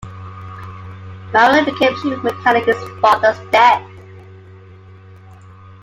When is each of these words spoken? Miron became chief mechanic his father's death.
Miron 1.31 1.63
became 1.63 1.93
chief 2.01 2.23
mechanic 2.23 2.65
his 2.65 2.77
father's 2.99 3.37
death. 3.51 3.83